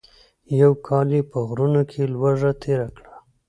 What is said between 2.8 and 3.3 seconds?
کړه.